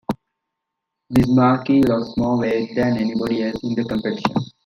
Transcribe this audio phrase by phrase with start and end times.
[1.13, 4.41] Biz Markie lost more weight than anybody else in the competition.